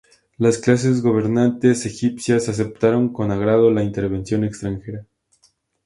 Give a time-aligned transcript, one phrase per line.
[0.39, 5.05] Las clases gobernantes egipcias aceptaron con agrado la intervención extranjera.